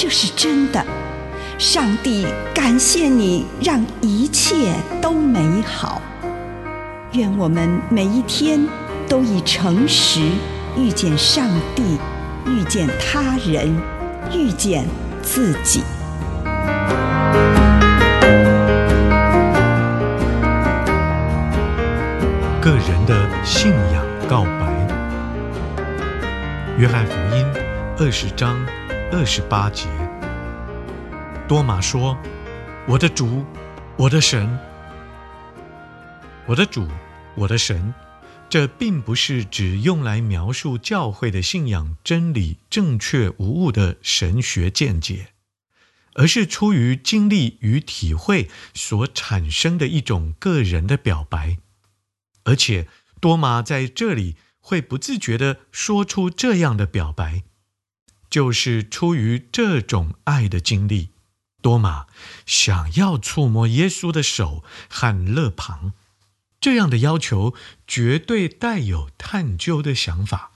[0.00, 0.80] 这是真的。
[1.58, 6.00] 上帝感谢你，让一切都美好。
[7.14, 8.64] 愿我们每一天
[9.08, 10.20] 都以诚实
[10.76, 11.98] 遇见上帝，
[12.46, 13.76] 遇见他人，
[14.32, 14.86] 遇见
[15.20, 15.82] 自己。
[22.60, 24.72] 个人的信仰告白，
[26.76, 27.44] 约翰福音
[27.98, 28.56] 二十章
[29.10, 29.88] 二十八节，
[31.48, 32.14] 多马说
[32.86, 33.42] ：“我的主，
[33.96, 34.58] 我的神，
[36.46, 36.86] 我的主，
[37.34, 37.94] 我的神。”
[38.50, 45.28] 这并不是指用来描述教会的信仰真理正确无误的神学见解，
[46.12, 51.56] 而是出于经历与体会所产生的一种个人的表白。
[52.44, 52.86] 而且，
[53.20, 57.42] 多马在这里会不自觉地说出这样的表白，
[58.30, 61.10] 就是出于这种爱的经历。
[61.60, 62.06] 多马
[62.46, 65.92] 想要触摸耶稣的手和肋旁，
[66.60, 67.54] 这样的要求
[67.86, 70.52] 绝对带有探究的想法。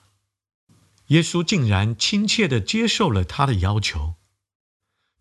[1.09, 4.15] 耶稣竟然亲切地接受了他的要求，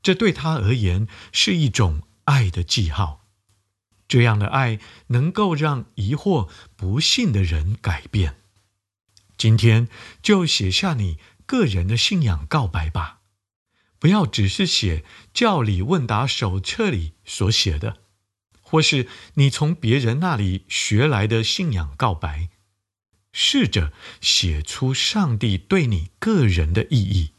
[0.03, 3.25] 这对他而言是一种爱的记号。
[4.07, 8.37] 这样的爱能够让疑惑、不信的人改变。
[9.37, 9.87] 今天
[10.21, 11.17] 就写下你
[11.51, 13.19] 个人的信仰告白吧，
[13.99, 15.03] 不要只是写
[15.33, 17.97] 教理问答手册里所写的，
[18.61, 22.47] 或是你从别人那里学来的信仰告白。
[23.33, 23.91] 试着
[24.21, 27.31] 写出上帝对你个人的意义，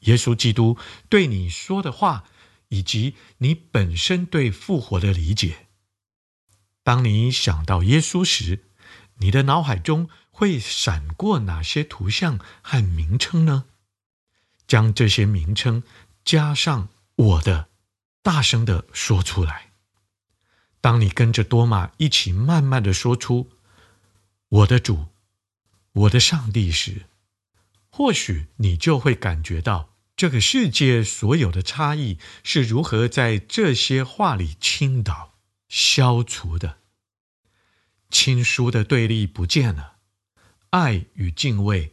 [0.00, 0.76] 耶稣基督
[1.08, 2.24] 对你说的话，
[2.68, 5.68] 以及你本身对复活的理解。
[6.82, 8.66] 当你想到耶稣时，
[9.20, 13.64] 你的脑海中会闪过哪些图像和名称呢？
[14.66, 15.82] 将这些名称
[16.26, 17.68] 加上“我的”，
[18.22, 19.72] 大声的说出来。
[20.82, 23.50] 当你跟着多玛一起慢慢的说出
[24.60, 25.06] “我的主，
[25.92, 27.06] 我的上帝”时，
[27.88, 35.32] 或许你就会感觉到这个世界所有的差异是如何在这些话里倾倒。
[35.68, 36.76] 消除的
[38.10, 39.95] 亲疏的对立不见了，
[40.78, 41.92] 爱与敬畏，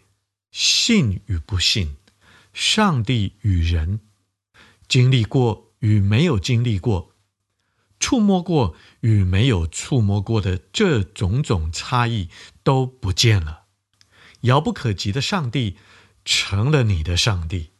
[0.51, 1.95] 信与不信，
[2.51, 4.01] 上帝与人，
[4.89, 7.16] 经历过与没有经历过，
[7.97, 12.27] 触摸过与没有触摸过的这种种差异
[12.61, 13.67] 都不见了。
[14.41, 15.77] 遥不可及的上帝
[16.25, 17.71] 成了你的上帝，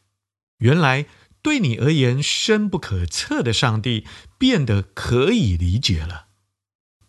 [0.56, 1.04] 原来。
[1.42, 4.06] 对你而言深不可测的上帝
[4.38, 6.28] 变得可以理解了，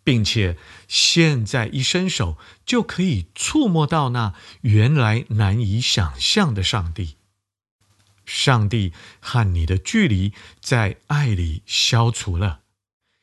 [0.06, 0.56] 并且
[0.86, 7.16] 现在一伸手就可以触摸到那原来难以想象的上帝。
[8.24, 12.60] 上帝和你的距离在爱里消除了，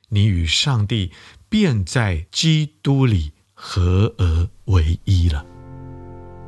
[0.10, 1.14] 你与上帝
[1.48, 5.46] 便在基督里合而为一了。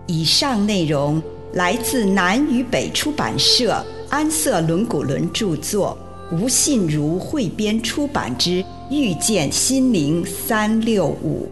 [0.08, 1.24] 以上内容
[1.54, 3.86] 来自南与北出版社。
[4.08, 5.98] 安瑟伦古伦著作，
[6.32, 11.48] 吴信如汇编出版之《遇见心灵三六五》。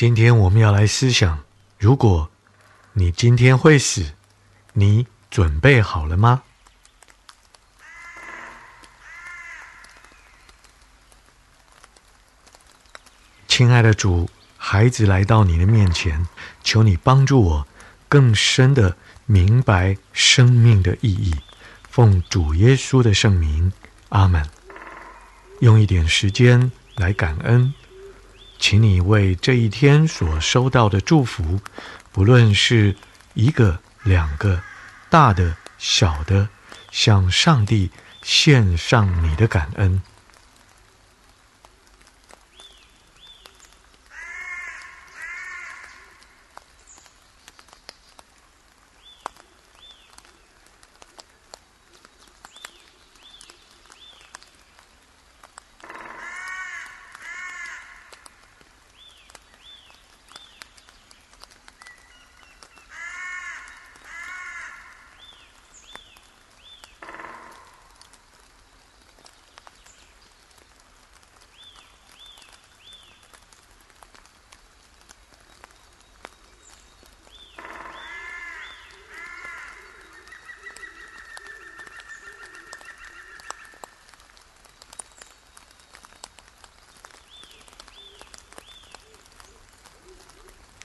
[0.00, 1.38] 今天我们要来思想：
[1.78, 2.30] 如果
[2.94, 4.02] 你今天会死，
[4.72, 6.42] 你准备好了吗？
[13.46, 16.26] 亲爱的主，孩子来到你的面前，
[16.62, 17.66] 求你帮助我
[18.08, 18.96] 更深的
[19.26, 21.34] 明白生命的意义。
[21.90, 23.72] 奉主耶稣的圣名，
[24.10, 24.48] 阿门。
[25.58, 27.74] 用一点时间来感恩。
[28.58, 31.60] 请你为这一天所收到的祝福，
[32.12, 32.96] 不论是
[33.34, 34.62] 一个、两个、
[35.08, 36.48] 大的、小的，
[36.90, 37.90] 向上帝
[38.22, 40.02] 献上你的感恩。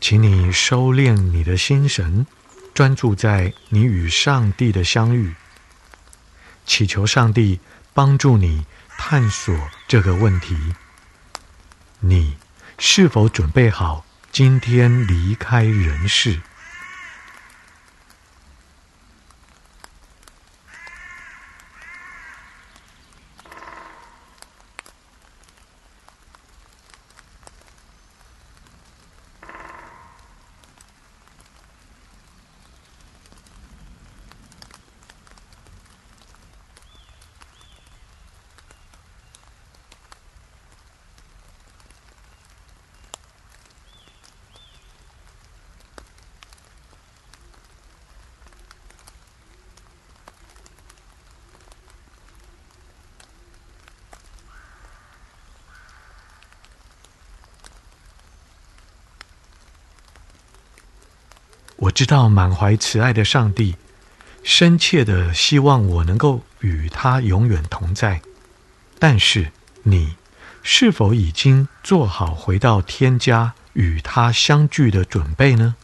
[0.08, 2.28] 请你收敛你的心神，
[2.76, 5.34] 专注在你与上帝的相遇，
[6.64, 7.60] 祈求上帝
[7.92, 8.68] 帮助你
[9.00, 9.58] 探索
[9.88, 10.76] 这个问题：
[12.02, 12.38] 你
[12.78, 16.40] 是否准备好今天离开人世？
[61.86, 63.76] 我知道满怀慈爱的上帝，
[64.44, 68.22] 深切的希望我能够与他永远同在。
[68.98, 69.52] 但是，
[69.84, 70.16] 你
[70.64, 75.76] 是否已经做好回到天家与他相聚的准备呢？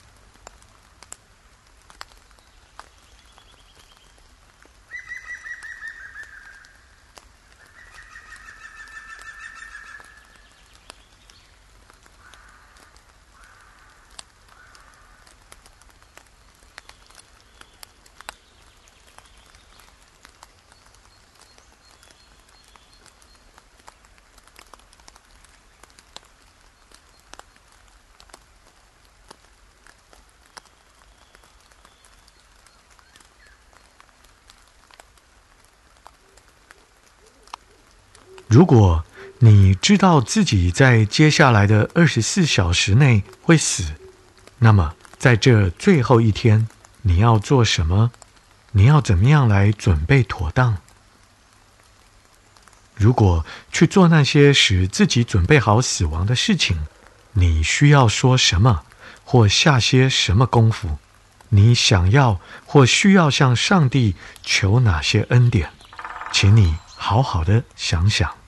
[38.52, 39.06] 如果
[39.40, 43.96] 你知道自己在接下来的二十四小时内会死，
[44.60, 46.68] 那么在这最后一天，
[47.04, 48.12] 你要做什么？
[48.74, 50.80] 你要怎么样来准备妥当？
[52.94, 56.86] 如果去做那些使自己准备好死亡的事情，
[57.32, 58.84] 你需要说什么，
[59.24, 60.98] 或下些什么功夫？
[61.48, 65.70] 你想要或需要向上帝求哪些恩典？
[66.34, 68.41] 请你好好的想想。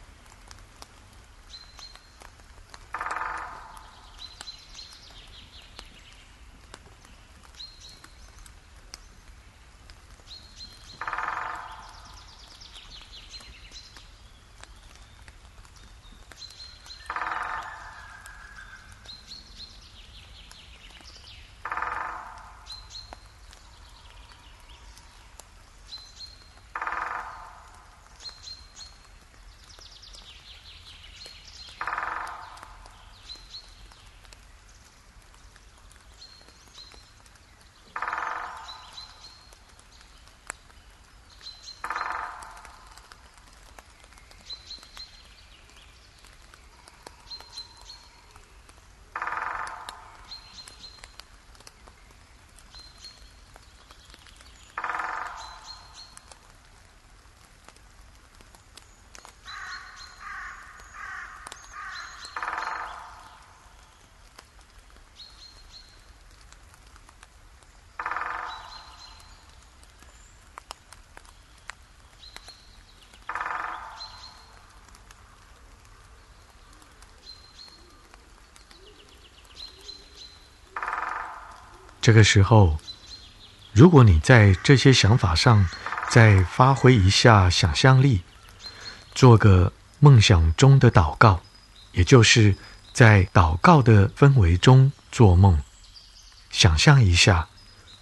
[82.03, 82.79] 这个时候，
[83.71, 85.69] 如果你在这些想法上
[86.09, 88.23] 再发挥一下想象力，
[89.15, 91.39] 做个梦想中的祷告，
[91.93, 92.57] 也就是
[92.91, 95.61] 在祷告的氛围中做梦，
[96.51, 97.47] 想象一下，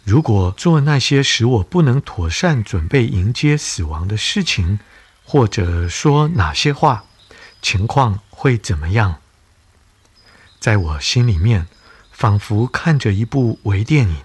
[0.03, 4.79] 如果做那些使我不能妥善准备迎接死亡的事情，
[5.23, 7.03] 或者说哪些话，
[7.61, 9.17] 情况会怎么样？
[10.59, 11.67] 在我心里面，
[12.21, 14.15] 仿佛看着一部微电影，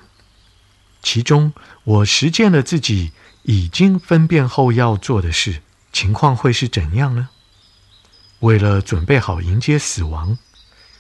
[1.03, 3.13] 其中我实践了自己
[3.45, 5.63] 已经分辨后要做的事，
[5.95, 7.31] 情况会是怎样呢？
[8.41, 10.37] 为了准备好迎接死亡，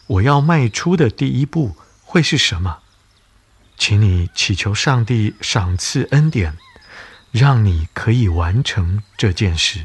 [0.06, 2.78] 我要迈出的第一步会是什么？
[3.76, 6.56] 请你祈求上帝赏赐恩典，
[7.30, 9.84] 让你可以完成这件事。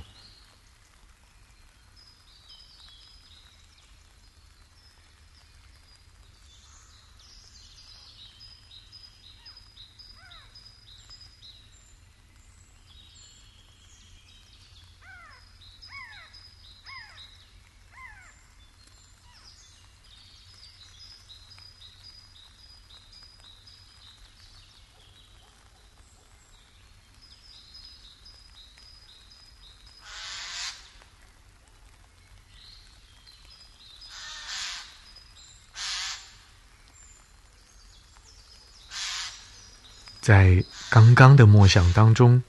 [40.21, 42.43] 在刚刚的默想当中，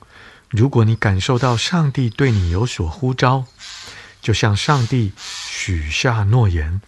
[0.50, 3.46] 如果你感受到上帝对你有所呼召，
[4.20, 6.80] 就像上帝许下诺言，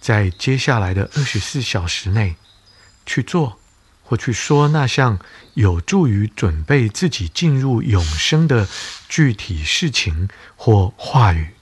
[0.00, 2.36] 在接下来的二十四小时内
[3.04, 3.58] 去做
[4.04, 5.18] 或去说那项
[5.54, 8.66] 有助于准备自己进入永生的
[9.08, 11.57] 具体事情或话语。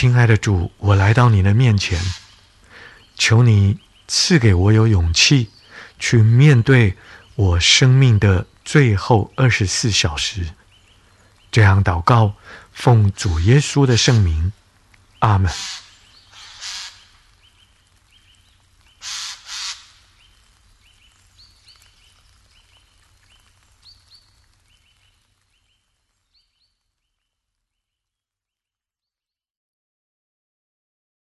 [0.00, 2.00] 亲爱的主，我来到你的面前，
[3.18, 3.78] 求你
[4.08, 5.50] 赐给我有勇气
[5.98, 6.96] 去面对
[7.34, 10.46] 我生命的最后二十四小时。
[11.52, 12.32] 这样祷告，
[12.72, 14.54] 奉主耶稣的圣名，
[15.18, 15.52] 阿门。